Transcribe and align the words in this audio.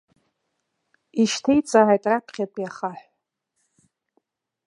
Ишьҭеиҵааит 1.21 2.03
раԥхьатәи 2.11 2.67
ахаҳә! 2.69 3.03